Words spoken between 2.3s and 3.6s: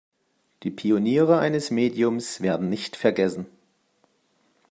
werden nicht vergessen.